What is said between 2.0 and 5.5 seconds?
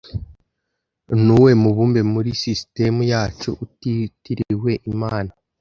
muri sisitemu yacu utitiriwe imana